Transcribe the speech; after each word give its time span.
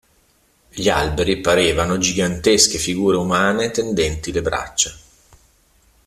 Gli 0.69 0.89
alberi 0.89 1.41
parevano 1.41 1.99
gigantesche 1.99 2.79
figure 2.79 3.17
umane 3.17 3.69
tendenti 3.69 4.31
le 4.31 4.41
braccia. 4.41 4.97